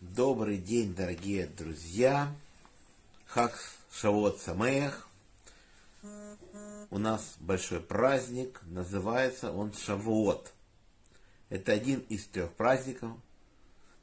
Добрый 0.00 0.58
день, 0.58 0.94
дорогие 0.94 1.48
друзья! 1.48 2.32
Хак 3.26 3.58
Шавот 3.90 4.38
Самех. 4.38 5.08
У 6.90 6.98
нас 6.98 7.34
большой 7.40 7.80
праздник, 7.80 8.60
называется 8.66 9.50
он 9.50 9.72
Шавуот. 9.72 10.52
Это 11.48 11.72
один 11.72 11.98
из 12.08 12.26
трех 12.26 12.52
праздников, 12.52 13.10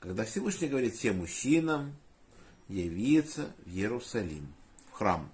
когда 0.02 0.26
Всевышний 0.26 0.68
говорит 0.68 0.96
всем 0.96 1.20
мужчинам 1.20 1.96
явиться 2.68 3.50
в 3.66 3.70
Иерусалим, 3.70 4.54
в 4.90 4.92
храм. 4.92 5.32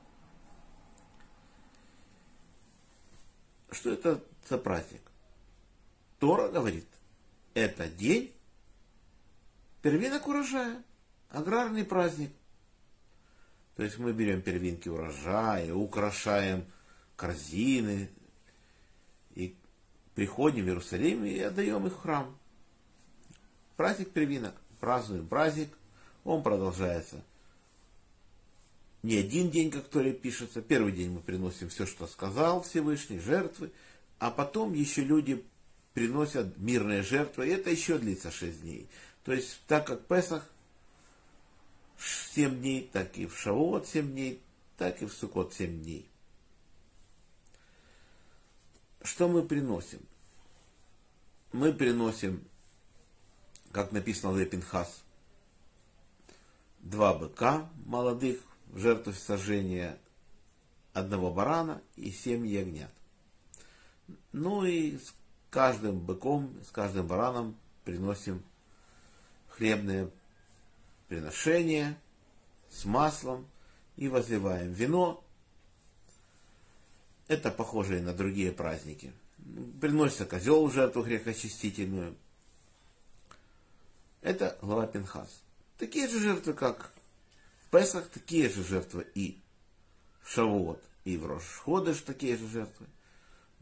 Что 3.72 3.90
это 3.92 4.24
за 4.48 4.60
праздник? 4.60 5.02
Тора 6.24 6.48
говорит, 6.48 6.88
это 7.54 7.90
день 7.90 8.34
первинок 9.82 10.26
урожая, 10.26 10.82
аграрный 11.28 11.84
праздник. 11.84 12.32
То 13.76 13.84
есть 13.84 13.98
мы 13.98 14.14
берем 14.14 14.42
первинки 14.42 14.88
урожая, 14.88 15.74
украшаем 15.74 16.64
корзины 17.18 18.10
и 19.36 19.54
приходим 20.16 20.64
в 20.64 20.68
Иерусалим 20.70 21.26
и 21.26 21.38
отдаем 21.40 21.88
их 21.88 21.94
в 21.94 22.00
храм. 22.00 22.34
Праздник 23.76 24.12
первинок. 24.12 24.56
Празднуем 24.80 25.28
праздник. 25.28 25.78
Он 26.24 26.42
продолжается 26.42 27.22
не 29.02 29.18
один 29.18 29.52
день, 29.52 29.72
как 29.72 29.90
Торе 29.90 30.14
пишется. 30.14 30.62
Первый 30.62 30.94
день 30.94 31.12
мы 31.12 31.20
приносим 31.20 31.68
все, 31.68 31.86
что 31.86 32.08
сказал 32.08 32.62
Всевышний, 32.62 33.20
жертвы. 33.20 33.74
А 34.20 34.32
потом 34.32 34.72
еще 34.72 35.04
люди 35.04 35.44
приносят 35.94 36.58
мирные 36.58 37.04
жертвы. 37.04 37.48
И 37.48 37.52
это 37.52 37.70
еще 37.70 37.98
длится 37.98 38.32
шесть 38.32 38.62
дней. 38.62 38.88
То 39.24 39.34
есть, 39.34 39.62
так 39.68 39.88
как 39.88 40.06
Песах 40.08 40.50
7 42.34 42.60
дней, 42.60 42.90
так 42.92 43.18
и 43.18 43.26
в 43.26 43.38
Шавуот 43.38 43.88
7 43.88 44.12
дней, 44.12 44.42
так 44.78 45.02
и 45.02 45.06
в 45.06 45.14
Сукот 45.14 45.54
7 45.54 45.82
дней. 45.82 46.10
Что 49.04 49.28
мы 49.28 49.44
приносим? 49.44 50.00
Мы 51.52 51.72
приносим, 51.74 52.44
как 53.72 53.92
написано 53.92 54.34
в 54.34 54.40
Лепинхас, 54.40 55.04
два 56.80 57.14
быка 57.14 57.70
молодых 57.86 58.42
в 58.68 58.80
жертву 58.80 59.14
сожжения, 59.14 60.00
одного 60.94 61.32
барана 61.32 61.82
и 61.96 62.12
семь 62.12 62.48
ягнят. 62.48 62.92
Ну 64.32 64.66
и 64.66 64.98
каждым 65.54 66.00
быком, 66.00 66.52
с 66.68 66.72
каждым 66.72 67.06
бараном 67.06 67.56
приносим 67.84 68.44
хлебное 69.50 70.10
приношение 71.08 71.96
с 72.72 72.86
маслом 72.86 73.48
и 73.96 74.08
возливаем 74.08 74.74
вино. 74.74 75.24
Это 77.28 77.52
похоже 77.52 78.00
и 78.00 78.02
на 78.02 78.16
другие 78.16 78.52
праздники. 78.52 79.14
Приносится 79.80 80.26
козел 80.26 80.66
в 80.66 80.74
жертву 80.74 81.04
грехочистительную. 81.04 82.16
Это 84.22 84.58
глава 84.60 84.88
Пинхас. 84.88 85.44
Такие 85.78 86.08
же 86.08 86.20
жертвы, 86.20 86.54
как 86.54 86.92
в 87.64 87.70
Песах, 87.70 88.10
такие 88.10 88.50
же 88.50 88.64
жертвы 88.64 89.06
и 89.14 89.40
в 90.20 90.32
Шавуот, 90.32 90.84
и 91.04 91.16
в 91.16 91.28
Рошходыш 91.28 92.02
такие 92.02 92.38
же 92.38 92.48
жертвы. 92.48 92.88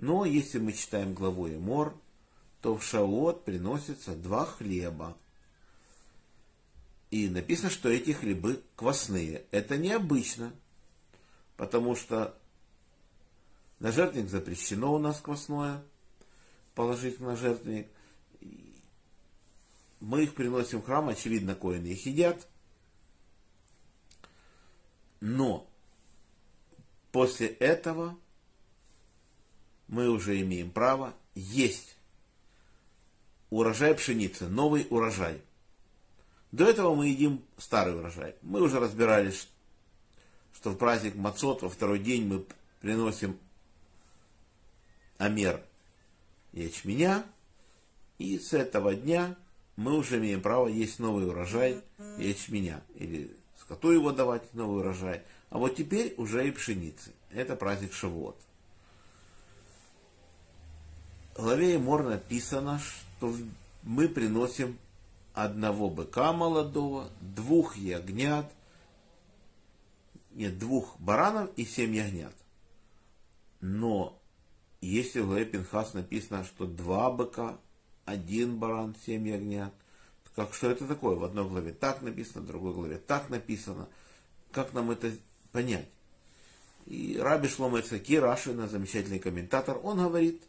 Но 0.02 0.26
если 0.26 0.60
мы 0.60 0.74
читаем 0.74 1.14
главу 1.14 1.48
Эмор, 1.48 1.96
то 2.62 2.76
в 2.76 2.84
Шавуот 2.84 3.46
приносится 3.46 4.14
два 4.14 4.46
хлеба– 4.46 5.18
и 7.12 7.28
написано, 7.28 7.70
что 7.70 7.90
эти 7.90 8.12
хлебы 8.12 8.64
квасные. 8.78 9.44
Это 9.52 9.78
необычно, 9.78 10.54
потому 11.58 11.96
что 11.98 12.38
на 13.80 13.92
жертвенник 13.92 14.30
запрещено 14.30 14.94
у 14.94 14.98
нас 14.98 15.20
квасное 15.20 15.84
положить 16.74 17.20
на 17.20 17.36
жертвенник. 17.36 17.88
Мы 20.00 20.24
их 20.24 20.34
приносим 20.34 20.82
в 20.82 20.86
храм, 20.86 21.10
очевидно, 21.10 21.54
коины 21.54 21.88
их 21.88 22.06
едят. 22.06 22.48
Но 25.20 25.70
после 27.12 27.48
этого 27.48 28.18
мы 29.92 30.10
уже 30.10 30.42
имеем 30.42 30.72
право 30.72 31.14
есть 31.36 31.96
урожай 33.52 33.94
пшеницы, 33.94 34.48
новый 34.48 34.88
урожай– 34.90 35.40
до 36.52 36.66
этого 36.66 36.96
мы 36.96 37.08
едим 37.08 37.42
старый 37.58 37.98
урожай. 37.98 38.36
Мы 38.42 38.62
уже 38.62 38.80
разбирались, 38.80 39.48
что 40.54 40.72
в 40.72 40.78
праздник 40.78 41.16
Мацот 41.16 41.62
во 41.62 41.70
второй 41.70 42.00
день 42.00 42.26
мы 42.28 42.46
приносим 42.82 43.38
амер 45.18 45.62
ячменя, 46.52 47.24
и 48.18 48.38
с 48.38 48.54
этого 48.54 48.96
дня 48.96 49.36
мы 49.78 49.96
уже 49.96 50.18
имеем 50.18 50.42
право 50.42 50.68
есть 50.68 51.00
новый 51.00 51.28
урожай 51.28 51.82
ячменя, 52.18 52.82
или 52.96 53.34
скоту 53.58 53.92
его 53.92 54.12
давать 54.12 54.54
новый 54.54 54.82
урожай, 54.82 55.24
а 55.50 55.58
вот 55.58 55.78
теперь 55.78 56.14
уже 56.18 56.46
и 56.46 56.52
пшеницы. 56.52 57.14
Это 57.30 57.56
праздник 57.56 57.94
Шавуот. 57.94 58.38
Главе 61.36 61.78
Мор 61.78 62.04
написано, 62.04 62.80
что 62.80 63.34
мы 63.84 64.08
приносим 64.08 64.78
одного 65.34 65.90
быка 65.90 66.34
молодого, 66.34 67.10
двух 67.22 67.78
ягнят, 67.78 68.52
нет, 70.32 70.58
двух 70.58 71.00
баранов 71.00 71.50
и 71.56 71.66
семь 71.66 71.96
ягнят. 71.96 72.34
Но 73.60 74.20
если 74.82 75.20
в 75.20 75.28
главе 75.28 75.46
Пинхас 75.46 75.94
написано, 75.94 76.44
что 76.44 76.66
два 76.66 77.12
быка, 77.12 77.60
один 78.06 78.58
баран, 78.58 78.96
семь 79.06 79.28
ягнят, 79.28 79.74
как 80.36 80.54
что 80.54 80.70
это 80.70 80.88
такое? 80.88 81.16
В 81.16 81.24
одной 81.24 81.48
главе 81.48 81.74
так 81.74 82.02
написано, 82.02 82.42
в 82.42 82.48
другой 82.48 82.74
главе 82.74 82.98
так 82.98 83.30
написано. 83.30 83.90
Как 84.52 84.74
нам 84.74 84.92
это 84.92 85.12
понять? 85.52 85.88
И 86.86 87.18
Раби 87.20 87.48
Шлома 87.48 87.82
Рашина, 87.82 88.68
замечательный 88.68 89.20
комментатор, 89.20 89.80
он 89.84 90.00
говорит, 90.00 90.42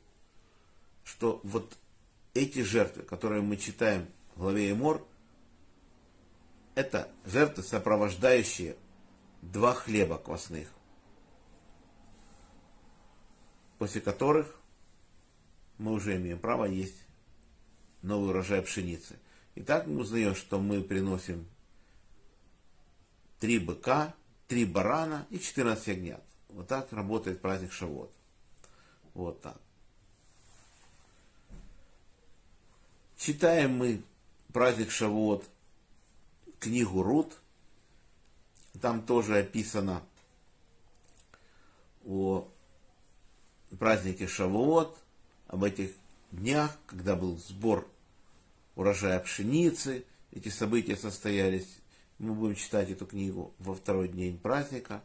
что 1.05 1.41
вот 1.43 1.77
эти 2.35 2.63
жертвы, 2.63 3.03
которые 3.03 3.43
мы 3.43 3.57
читаем 3.57 4.07
в 4.35 4.41
главе 4.41 4.73
Эмор, 4.73 5.07
это 6.75 7.11
жертвы, 7.25 7.63
сопровождающие 7.63 8.77
два 9.43 9.75
хлеба 9.75 10.19
квасных, 10.19 10.69
после 13.79 14.01
которых 14.01 14.61
мы 15.79 15.93
уже 15.93 16.17
имеем 16.17 16.39
право 16.39 16.65
есть 16.65 16.97
новый 18.03 18.31
урожай 18.31 18.63
пшеницы. 18.63 19.19
Итак, 19.55 19.87
мы 19.87 20.01
узнаем, 20.01 20.35
что 20.35 20.61
мы 20.61 20.83
приносим 20.83 21.47
три 23.39 23.59
быка, 23.59 24.15
три 24.49 24.65
барана 24.65 25.27
и 25.31 25.39
14 25.39 25.87
ягнят. 25.89 26.23
Вот 26.49 26.69
так 26.69 26.93
работает 26.93 27.41
праздник 27.41 27.73
Шавот. 27.73 28.13
Вот 29.15 29.43
так. 29.43 29.61
Читаем 33.25 33.77
мы 33.77 34.03
праздник 34.53 34.91
Шавуот, 34.91 35.45
книгу 36.59 37.05
Рут. 37.05 37.39
Там 38.81 39.01
тоже 39.07 39.39
описано 39.39 40.03
о 42.05 42.49
празднике 43.79 44.27
Шавуот, 44.27 44.99
об 45.47 45.63
этих 45.63 45.93
днях, 46.33 46.77
когда 46.89 47.15
был 47.15 47.39
сбор 47.39 47.89
урожая 48.75 49.21
пшеницы. 49.21 50.05
Эти 50.33 50.49
события 50.49 50.97
состоялись. 50.97 51.79
Мы 52.19 52.35
будем 52.35 52.57
читать 52.57 52.91
эту 52.91 53.07
книгу 53.07 53.55
во 53.61 53.77
второй 53.77 54.09
день 54.09 54.37
праздника. 54.37 55.01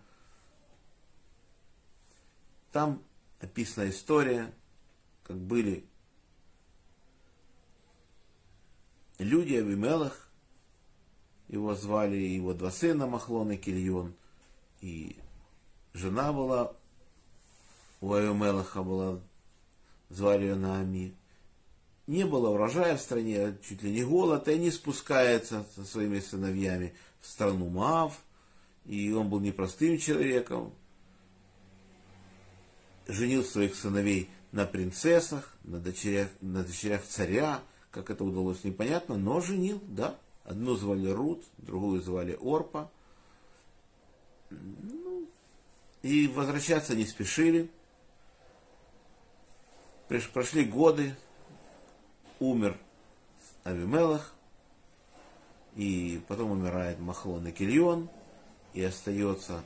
Там 2.72 3.00
описана 3.42 3.88
история, 3.88 4.52
как 5.22 5.38
были 5.38 5.86
люди 9.18 9.56
Авимелах, 9.56 10.30
его 11.48 11.76
звали 11.76 12.18
его 12.18 12.54
два 12.54 12.72
сына 12.72 13.08
Махлон 13.08 13.52
и 13.52 13.58
Кильон, 13.58 14.14
и 14.82 15.18
жена 15.94 16.34
была 16.34 16.74
у 18.02 18.14
Авимелаха 18.14 18.84
была, 18.84 19.20
звали 20.10 20.44
ее 20.44 20.56
Наами. 20.56 21.16
Не 22.06 22.26
было 22.26 22.50
урожая 22.50 22.96
в 22.96 23.02
стране, 23.02 23.58
чуть 23.68 23.84
ли 23.84 23.92
не 23.92 24.04
голод, 24.04 24.48
и 24.48 24.54
они 24.54 24.72
спускаются 24.72 25.66
со 25.76 25.84
своими 25.84 26.20
сыновьями 26.20 26.94
в 27.20 27.28
страну 27.28 27.70
Мав, 27.70 28.18
и 28.86 29.12
он 29.12 29.30
был 29.30 29.42
непростым 29.42 29.98
человеком, 29.98 30.74
женил 33.08 33.44
своих 33.44 33.76
сыновей 33.76 34.30
на 34.52 34.66
принцессах, 34.66 35.54
на 35.64 35.80
дочерях, 35.80 36.30
на 36.40 36.64
дочерях 36.64 37.04
царя, 37.04 37.62
как 37.98 38.12
это 38.12 38.24
удалось, 38.24 38.64
непонятно, 38.64 39.18
но 39.18 39.42
женил, 39.42 39.82
да. 39.88 40.16
Одну 40.44 40.76
звали 40.76 41.10
Рут, 41.10 41.44
другую 41.58 42.00
звали 42.00 42.38
Орпа. 42.40 42.92
Ну, 44.52 45.28
и 46.04 46.28
возвращаться 46.28 46.96
не 46.96 47.06
спешили. 47.06 47.72
Прошли 50.08 50.64
годы, 50.64 51.16
умер 52.40 52.78
Авимелах, 53.64 54.32
и 55.76 56.22
потом 56.28 56.52
умирает 56.52 57.00
Махлон 57.00 57.48
и 57.48 57.52
Кильон, 57.52 58.10
и 58.76 58.84
остается 58.84 59.64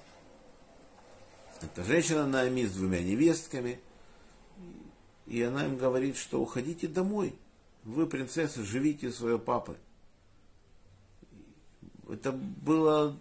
эта 1.61 1.83
женщина 1.83 2.25
Наами 2.25 2.63
с 2.63 2.71
двумя 2.71 3.03
невестками, 3.03 3.81
и 5.27 5.41
она 5.43 5.65
им 5.65 5.75
говорит, 5.75 6.15
что 6.15 6.41
уходите 6.41 6.87
домой, 6.87 7.35
вы, 7.83 8.05
принцессы, 8.07 8.63
живите 8.63 9.11
своего 9.11 9.39
папы. 9.39 9.77
Это 12.09 12.31
было 12.31 13.17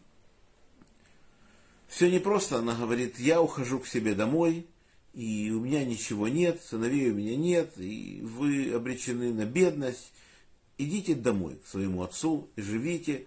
все 1.89 2.11
непросто. 2.11 2.59
Она 2.59 2.75
говорит, 2.75 3.19
я 3.19 3.41
ухожу 3.41 3.81
к 3.81 3.87
себе 3.87 4.15
домой, 4.15 4.67
и 5.12 5.51
у 5.51 5.61
меня 5.61 5.85
ничего 5.85 6.29
нет, 6.29 6.62
сыновей 6.62 7.11
у 7.11 7.15
меня 7.15 7.37
нет, 7.37 7.73
и 7.79 8.21
вы 8.23 8.73
обречены 8.73 9.33
на 9.33 9.45
бедность. 9.45 10.12
Идите 10.79 11.15
домой 11.15 11.57
к 11.57 11.67
своему 11.67 12.03
отцу 12.03 12.49
живите. 12.57 13.27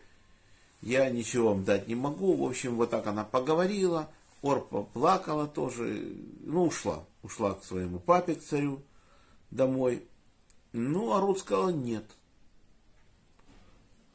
Я 0.82 1.10
ничего 1.10 1.50
вам 1.50 1.64
дать 1.64 1.88
не 1.88 1.96
могу. 1.96 2.36
В 2.36 2.44
общем, 2.44 2.76
вот 2.76 2.90
так 2.90 3.06
она 3.08 3.24
поговорила. 3.24 4.10
Орпа 4.42 4.84
плакала 4.84 5.48
тоже. 5.48 6.16
Ну, 6.42 6.66
ушла. 6.66 7.06
Ушла 7.22 7.54
к 7.54 7.64
своему 7.64 8.00
папе, 8.00 8.36
к 8.36 8.44
царю, 8.44 8.82
домой. 9.52 10.04
Ну, 10.74 11.14
а 11.14 11.22
Рут 11.22 11.40
сказала 11.40 11.70
нет. 11.70 12.06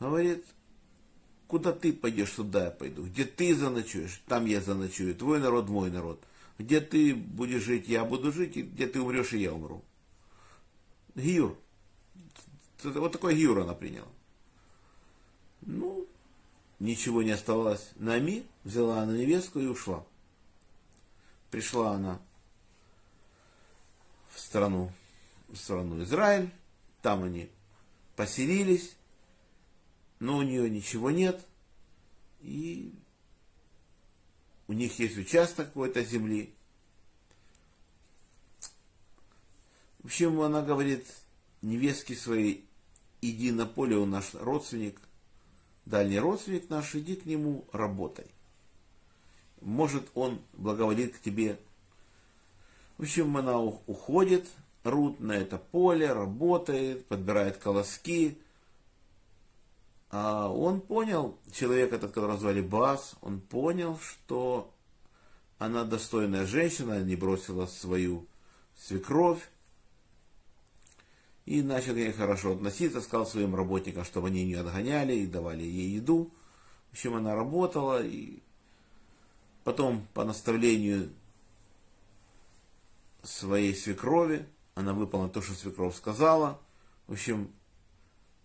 Говорит, 0.01 0.45
куда 1.47 1.73
ты 1.73 1.93
пойдешь, 1.93 2.31
туда 2.31 2.67
я 2.67 2.71
пойду. 2.71 3.05
Где 3.05 3.25
ты 3.25 3.55
заночуешь, 3.55 4.21
там 4.27 4.45
я 4.47 4.61
заночую. 4.61 5.15
Твой 5.15 5.41
народ, 5.41 5.69
мой 5.69 5.91
народ. 5.91 6.23
Где 6.59 6.81
ты 6.81 7.15
будешь 7.15 7.63
жить, 7.63 7.89
я 7.89 8.05
буду 8.05 8.33
жить, 8.33 8.57
и 8.57 8.63
где 8.63 8.89
ты 8.89 9.01
умрешь, 9.01 9.33
и 9.33 9.39
я 9.39 9.53
умру. 9.53 9.83
Гиюр. 11.15 11.57
Вот 12.83 13.13
такой 13.13 13.35
гиюр 13.35 13.61
она 13.61 13.75
приняла. 13.75 14.09
Ну, 15.63 16.07
ничего 16.81 17.23
не 17.23 17.31
оставалось. 17.31 17.91
Нами 17.97 18.45
взяла 18.65 19.03
она 19.03 19.17
невестку 19.17 19.61
и 19.61 19.67
ушла. 19.67 20.05
Пришла 21.51 21.93
она 21.93 22.21
в 24.33 24.39
страну, 24.39 24.93
страну 25.55 26.03
Израиль. 26.03 26.51
Там 27.03 27.25
они 27.25 27.51
поселились, 28.17 28.97
но 30.19 30.39
у 30.39 30.43
нее 30.43 30.69
ничего 30.69 31.11
нет. 31.11 31.47
И 32.41 32.93
у 34.67 34.73
них 34.73 34.99
есть 34.99 35.17
участок 35.17 35.69
какой-то 35.69 36.05
земли. 36.05 36.53
В 40.01 40.07
общем, 40.07 40.41
она 40.41 40.63
говорит 40.63 41.07
невестке 41.63 42.15
своей, 42.15 42.65
иди 43.21 43.51
на 43.51 43.67
поле, 43.67 43.97
он 43.97 44.11
наш 44.11 44.35
родственник, 44.35 45.01
дальний 45.87 46.19
родственник 46.19 46.71
наш, 46.71 46.95
иди 46.95 47.17
к 47.17 47.27
нему, 47.27 47.65
работай. 47.73 48.27
Может, 49.61 50.09
он 50.15 50.41
благоволит 50.53 51.17
к 51.17 51.21
тебе. 51.21 51.59
В 52.97 53.03
общем, 53.03 53.37
она 53.37 53.59
уходит, 53.59 54.47
Рут 54.85 55.21
на 55.21 55.33
это 55.33 55.59
поле, 55.59 56.13
работает, 56.13 57.07
подбирает 57.07 57.57
колоски, 57.59 58.39
а 60.11 60.49
он 60.49 60.81
понял, 60.81 61.37
человек 61.53 61.93
этот, 61.93 62.13
которого 62.13 62.39
звали 62.39 62.63
Бас, 62.63 63.15
он 63.21 63.41
понял, 63.41 63.99
что 63.99 64.73
она 65.59 65.85
достойная 65.85 66.47
женщина, 66.47 67.03
не 67.03 67.17
бросила 67.17 67.67
свою 67.67 68.27
свекровь, 68.77 69.51
и 71.45 71.63
начал 71.63 71.95
к 71.95 71.97
ней 71.97 72.13
хорошо 72.13 72.53
относиться, 72.53 73.01
сказал 73.01 73.27
своим 73.27 73.55
работникам, 73.55 74.05
чтобы 74.05 74.29
они 74.29 74.45
не 74.45 74.55
отгоняли 74.55 75.15
и 75.15 75.27
давали 75.27 75.63
ей 75.63 75.97
еду. 75.97 76.31
В 76.91 76.93
общем, 76.93 77.15
она 77.15 77.35
работала, 77.35 78.03
и 78.03 78.41
потом 79.65 80.07
по 80.15 80.25
наставлению 80.25 81.11
своей 83.23 83.75
свекрови, 83.75 84.47
она 84.79 84.93
выполнила 84.93 85.29
то, 85.29 85.43
что 85.43 85.55
свекровь 85.55 85.97
сказала. 85.97 86.61
В 87.09 87.13
общем, 87.15 87.51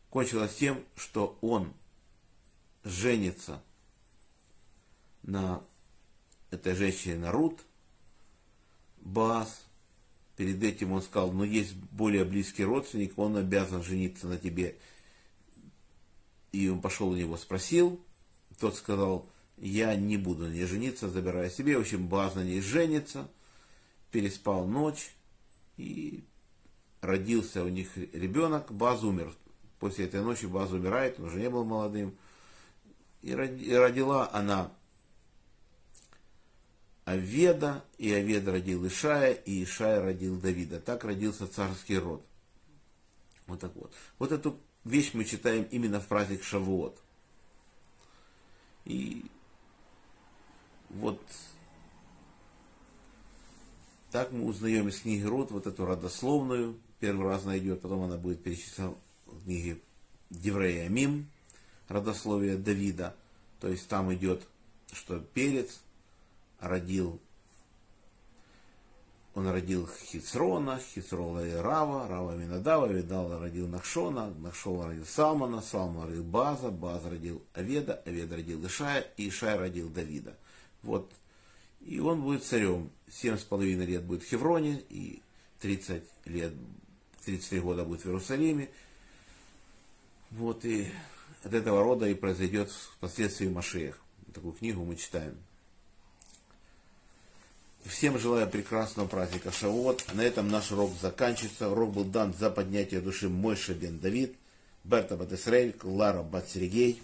кончилось 0.09 0.55
тем, 0.55 0.83
что 0.95 1.37
он 1.41 1.71
женится 2.83 3.61
на 5.21 5.61
этой 6.49 6.73
женщине 6.73 7.17
на 7.17 7.31
Рут, 7.31 7.61
Баас. 8.97 9.61
Перед 10.35 10.63
этим 10.63 10.93
он 10.93 11.03
сказал, 11.03 11.31
ну 11.31 11.43
есть 11.43 11.75
более 11.75 12.25
близкий 12.25 12.63
родственник, 12.63 13.19
он 13.19 13.37
обязан 13.37 13.83
жениться 13.83 14.25
на 14.25 14.39
тебе. 14.39 14.75
И 16.51 16.67
он 16.67 16.81
пошел 16.81 17.09
у 17.09 17.15
него 17.15 17.37
спросил, 17.37 18.03
тот 18.59 18.75
сказал, 18.75 19.27
я 19.57 19.95
не 19.95 20.17
буду 20.17 20.45
на 20.45 20.51
ней 20.51 20.65
жениться, 20.65 21.09
забирая 21.09 21.51
себе. 21.51 21.77
В 21.77 21.81
общем, 21.81 22.07
Баз 22.07 22.33
на 22.33 22.43
ней 22.43 22.59
женится, 22.59 23.29
переспал 24.09 24.65
ночь, 24.65 25.13
и 25.77 26.23
родился 27.01 27.63
у 27.63 27.69
них 27.69 27.95
ребенок, 27.97 28.71
Баз 28.71 29.03
умер 29.03 29.33
После 29.83 30.05
этой 30.05 30.21
ночи 30.21 30.45
Баз 30.45 30.71
умирает, 30.71 31.19
он 31.19 31.25
уже 31.25 31.41
не 31.41 31.49
был 31.49 31.65
молодым. 31.65 32.17
И 33.21 33.33
родила 33.35 34.29
она 34.31 34.71
Аведа, 37.03 37.83
и 37.97 38.13
Авед 38.13 38.47
родил 38.47 38.87
Ишая, 38.87 39.33
и 39.33 39.61
Ишая 39.61 40.01
родил 40.01 40.39
Давида. 40.39 40.79
Так 40.79 41.03
родился 41.03 41.47
царский 41.47 41.97
род. 41.97 42.25
Вот 43.45 43.59
так 43.59 43.75
вот. 43.75 43.93
Вот 44.19 44.31
эту 44.31 44.57
вещь 44.85 45.11
мы 45.13 45.25
читаем 45.25 45.63
именно 45.63 45.99
в 45.99 46.07
праздник 46.07 46.43
Шавуот. 46.43 46.97
И 48.85 49.25
вот 50.91 51.21
так 54.13 54.31
мы 54.31 54.45
узнаем 54.45 54.89
из 54.89 54.99
книги 54.99 55.23
Род 55.23 55.49
вот 55.49 55.65
эту 55.65 55.87
родословную. 55.87 56.77
Первый 56.99 57.29
раз 57.29 57.45
найдет, 57.45 57.81
потом 57.81 58.03
она 58.03 58.15
будет 58.15 58.43
перечислена 58.43 58.93
в 59.25 59.43
книге 59.43 59.79
Деврея 60.29 60.87
Мим, 60.87 61.25
родословие 61.89 62.57
Давида. 62.57 63.15
То 63.59 63.69
есть 63.69 63.87
там 63.87 64.13
идет, 64.13 64.43
что 64.91 65.19
Перец 65.19 65.81
родил, 66.59 67.19
он 69.33 69.47
родил 69.47 69.89
Хицрона, 70.11 70.77
Хицрола 70.77 71.47
и 71.47 71.53
Рава, 71.53 72.07
Рава 72.07 72.35
Минадава, 72.35 72.85
Видал 72.85 73.39
родил 73.39 73.67
Нахшона, 73.67 74.29
Нахшон 74.29 74.89
родил 74.89 75.07
Салмана, 75.07 75.59
Салман 75.59 76.09
родил 76.09 76.23
База, 76.23 76.69
Баз 76.69 77.03
родил 77.05 77.41
Аведа, 77.55 77.95
Авед 78.05 78.31
родил 78.31 78.63
Ишая, 78.63 79.07
и 79.17 79.29
Ишай 79.29 79.57
родил 79.57 79.89
Давида. 79.89 80.37
Вот. 80.83 81.11
И 81.85 81.99
он 81.99 82.21
будет 82.21 82.43
царем. 82.43 82.89
Семь 83.11 83.37
с 83.37 83.43
половиной 83.43 83.85
лет 83.85 84.03
будет 84.03 84.23
в 84.23 84.27
Хевроне, 84.27 84.81
и 84.89 85.21
30 85.59 86.03
лет, 86.25 86.53
33 87.25 87.59
года 87.59 87.85
будет 87.85 88.01
в 88.01 88.07
Иерусалиме, 88.07 88.69
вот 90.31 90.65
и 90.65 90.91
от 91.43 91.53
этого 91.53 91.83
рода 91.83 92.07
и 92.07 92.13
произойдет 92.13 92.71
впоследствии 92.71 93.47
Машех. 93.47 93.99
Такую 94.33 94.53
книгу 94.53 94.83
мы 94.83 94.95
читаем. 94.95 95.37
Всем 97.85 98.17
желаю 98.17 98.49
прекрасного 98.49 99.07
праздника 99.07 99.51
Шавот. 99.51 100.05
На 100.13 100.21
этом 100.21 100.47
наш 100.47 100.71
урок 100.71 100.93
заканчивается. 101.01 101.69
Урок 101.69 101.93
был 101.93 102.05
дан 102.05 102.33
за 102.33 102.49
поднятие 102.49 103.01
души 103.01 103.29
Мойша 103.29 103.73
бен 103.73 103.99
Давид, 103.99 104.35
Берта 104.83 105.17
бат 105.17 105.33
Исраэль, 105.33 105.75
Лара 105.83 106.23
бат 106.23 106.49
Сергей, 106.49 107.01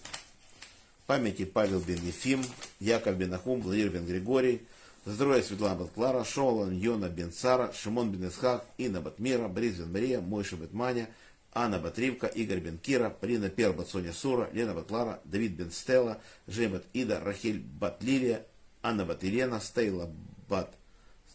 памяти 1.10 1.46
Павел 1.46 1.80
бен 1.80 1.98
Ефим, 2.08 2.46
Яков 2.80 3.18
бен 3.18 3.34
Ахум, 3.34 3.62
Владимир 3.62 3.90
бен 3.90 4.06
Григорий, 4.06 4.62
здоровья 5.08 5.42
Светлана 5.42 5.76
бат 5.76 5.90
Клара, 5.96 6.24
Шолан 6.24 6.78
Йона 6.78 7.10
бен 7.10 7.32
Сара, 7.32 7.74
Шимон 7.74 8.12
бен 8.12 8.30
Исхак, 8.30 8.64
Инна 8.78 9.02
бат 9.02 9.18
Мира, 9.18 9.48
Борис 9.48 9.78
бен 9.78 9.92
Мария, 9.92 10.22
Мойша 10.22 10.56
бет 10.56 10.72
Маня, 10.72 11.08
Анна 11.52 11.80
Батривка, 11.80 12.28
Игорь 12.28 12.60
Бен 12.60 12.78
Кира, 12.78 13.10
Полина 13.10 13.50
Пербат, 13.50 13.90
Соня 13.90 14.14
Сура, 14.14 14.50
Лена 14.54 14.76
Батлара, 14.76 15.20
Давид 15.26 15.54
Бен 15.54 15.72
Стелла, 15.72 16.20
Жемет 16.48 16.86
Ида, 16.94 17.20
Рахиль 17.20 17.60
Батлилия, 17.60 18.46
Анна 18.84 19.04
Бат 19.04 19.24
Елена, 19.24 19.60
Стейла 19.60 20.12
Бат 20.48 20.76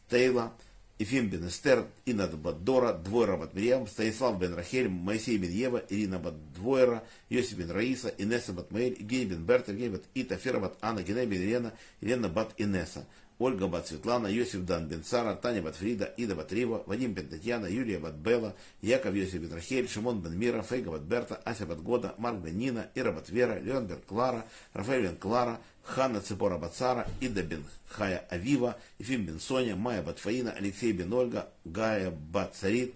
Стейла, 0.07 0.53
Ефим 0.99 1.29
Бен 1.29 1.49
Эстер, 1.49 1.87
Инна 2.07 2.29
Бат 2.29 2.63
Дора, 2.63 2.93
Двойра 2.93 3.37
Бат 3.37 3.53
Мирьям, 3.55 3.89
Станислав 3.89 4.39
Бен 4.39 4.55
Рахель, 4.55 4.89
Моисей 4.89 5.39
Бен 5.39 5.51
Ева, 5.51 5.83
Ирина 5.89 6.21
Бат 6.21 6.35
Двойра, 6.53 7.03
Йосиф 7.31 7.59
Бен 7.59 7.71
Раиса, 7.73 8.15
Инесса 8.17 8.53
Бат 8.53 8.71
Маэль, 8.71 8.97
Евгений 9.01 9.27
Бен 9.27 9.45
Берт, 9.45 9.69
Евгений 9.69 9.91
Бат 9.91 10.05
Ита, 10.15 10.37
Фера 10.37 10.61
Бат 10.61 10.77
Анна, 10.81 11.03
Геней 11.03 11.27
Бен 11.27 11.43
Елена, 11.43 11.73
Елена 12.01 12.29
Бат 12.29 12.55
Инесса. 12.59 13.07
Ольга 13.39 13.67
Бат 13.67 13.89
Светлана, 13.89 14.29
Йосиф 14.29 14.65
Дан 14.65 14.87
Бен 14.87 15.03
Сара, 15.05 15.35
Таня 15.35 15.63
Бат 15.63 15.75
Фрида, 15.75 16.05
Ида 16.17 16.37
Бат 16.37 16.53
Рива, 16.53 16.83
Вадим 16.87 17.15
Бен 17.15 17.29
Татьяна, 17.29 17.67
Юлия 17.67 17.99
Бат 17.99 18.15
Бела, 18.15 18.53
Яков 18.81 19.15
Йосиф 19.15 19.41
Бен 19.43 19.89
Шимон 19.89 20.21
Бен 20.21 20.39
Мира, 20.39 20.63
Фейга 20.63 20.91
Бат 20.91 21.03
Берта, 21.03 21.41
Ася 21.45 21.67
Бат 21.67 21.83
Года, 21.83 22.15
Марк 22.19 22.39
Бен 22.39 22.57
Нина, 22.57 22.87
Ира 22.95 23.13
Бат 23.13 23.29
Вера, 23.29 23.61
Леон 23.61 23.87
Бен 23.87 23.99
Клара, 24.07 24.45
Рафаэль 24.73 25.03
Бен 25.03 25.17
Клара, 25.17 25.59
Ханна 25.83 26.21
Цепора 26.21 26.59
Бат 26.59 26.75
Сара, 26.77 27.07
Ида 27.21 27.43
Бен 27.43 27.65
Хая 27.89 28.25
Авива, 28.31 28.77
Ефим 29.01 29.27
Бен 29.27 29.41
Соня, 29.41 29.75
Майя 29.75 30.03
Бат 30.03 30.19
Фаина, 30.21 30.53
Алексей 30.53 30.93
Бен 30.93 31.13
Ольга, 31.13 31.49
Гая 31.65 32.13
Бат 32.13 32.55
Сарит, 32.55 32.95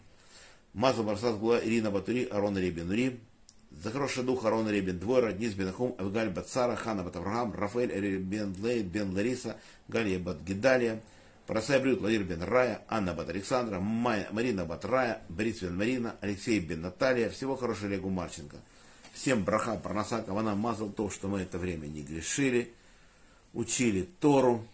Маза 0.72 1.02
Барсат 1.02 1.36
Гула, 1.38 1.58
Ирина 1.58 1.90
Батури, 1.90 2.28
Арон 2.30 2.56
Рибен 2.56 2.92
Рим, 2.92 3.18
за 3.82 3.90
хороший 3.90 4.24
дух 4.24 4.44
Арон 4.44 4.68
Ребен 4.68 4.98
Двойра, 4.98 5.32
Низ 5.32 5.54
Бен 5.54 5.68
Ахум, 5.68 5.94
Авигаль 5.98 6.30
Бацара, 6.30 6.74
Хана 6.76 7.02
Бат 7.02 7.16
Авраам, 7.16 7.52
Рафаэль 7.52 8.18
Бен 8.18 8.54
Лейд, 8.60 8.86
Бен 8.86 9.14
Лариса, 9.14 9.56
Галия 9.88 10.18
Бат 10.18 10.42
Гидалия, 10.42 11.00
Парасай 11.46 11.80
Брют, 11.80 12.00
Владимир 12.00 12.26
Бен 12.26 12.42
Рая, 12.42 12.82
Анна 12.88 13.14
Бат 13.14 13.28
Александра, 13.30 13.78
Майя, 13.78 14.28
Марина 14.32 14.64
Бат 14.64 14.84
Рая, 14.84 15.22
Борис 15.28 15.60
Бен 15.60 15.76
Марина, 15.76 16.16
Алексей 16.20 16.58
Бен 16.60 16.82
Наталья. 16.82 17.30
Всего 17.30 17.56
хорошего 17.56 17.88
Олегу 17.88 18.10
Марченко. 18.10 18.56
Всем 19.14 19.44
браха, 19.44 19.76
парнаса, 19.76 20.22
кавана, 20.22 20.54
мазал 20.54 20.90
то, 20.90 21.08
что 21.10 21.28
мы 21.28 21.40
это 21.40 21.58
время 21.58 21.86
не 21.86 22.02
грешили, 22.02 22.72
учили 23.54 24.08
Тору. 24.20 24.64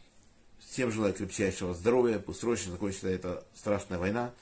Всем 0.59 0.91
желаю 0.91 1.15
крепчайшего 1.15 1.75
здоровья, 1.75 2.19
пусть 2.19 2.41
срочно 2.41 2.73
закончится 2.73 3.09
эта 3.09 3.45
страшная 3.55 3.99
война. 3.99 4.33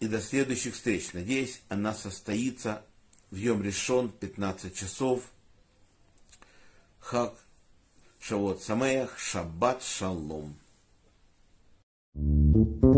И 0.00 0.08
до 0.08 0.20
следующих 0.20 0.74
встреч. 0.74 1.12
Надеюсь, 1.12 1.62
она 1.68 1.94
состоится 1.94 2.82
в 3.30 3.36
Йом 3.36 3.62
Решон 3.62 4.10
15 4.10 4.74
часов. 4.74 5.22
Хак 6.98 7.34
Шавот 8.20 8.62
Самеях, 8.62 9.18
Шаббат 9.18 9.82
Шалом. 9.82 10.56
thank 12.12 12.82
you 12.82 12.89